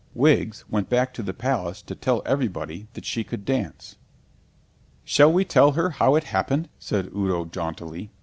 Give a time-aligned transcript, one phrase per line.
[0.15, 3.97] Wiggs went back to the Palace to tell everybody that she could dance.
[5.03, 8.09] "Shall we tell her how it happened?" said Udo jauntily.